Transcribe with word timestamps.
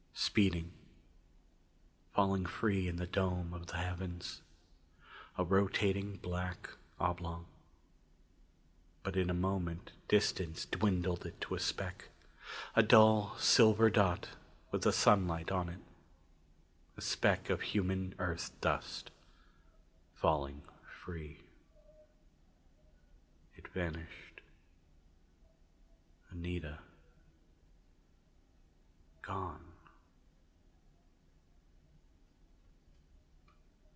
Speeding. 0.13 0.71
Falling 2.13 2.45
free 2.45 2.87
in 2.87 2.97
the 2.97 3.07
dome 3.07 3.53
of 3.53 3.67
the 3.67 3.77
heavens. 3.77 4.41
A 5.37 5.43
rotating 5.43 6.17
black 6.17 6.69
oblong. 6.99 7.45
But 9.03 9.15
in 9.17 9.29
a 9.29 9.33
moment 9.33 9.91
distance 10.07 10.65
dwindled 10.65 11.25
it 11.25 11.41
to 11.41 11.55
a 11.55 11.59
speck. 11.59 12.09
A 12.75 12.83
dull 12.83 13.35
silver 13.39 13.89
dot 13.89 14.29
with 14.71 14.83
the 14.83 14.93
sunlight 14.93 15.51
on 15.51 15.69
it. 15.69 15.79
A 16.97 17.01
speck 17.01 17.49
of 17.49 17.61
human 17.61 18.13
Earth 18.19 18.51
dust, 18.61 19.09
falling 20.13 20.61
free.... 21.03 21.39
It 23.57 23.67
vanished. 23.69 24.41
Anita 26.31 26.79
gone. 29.21 29.61